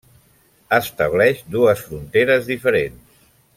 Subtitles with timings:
[0.77, 3.25] Estableix dues fronteres diferents.